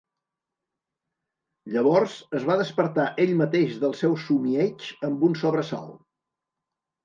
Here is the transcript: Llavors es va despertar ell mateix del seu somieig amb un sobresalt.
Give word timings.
Llavors 1.75 2.15
es 2.41 2.47
va 2.49 2.57
despertar 2.63 3.07
ell 3.27 3.35
mateix 3.43 3.77
del 3.87 3.95
seu 4.03 4.19
somieig 4.27 4.91
amb 5.11 5.31
un 5.33 5.41
sobresalt. 5.47 6.05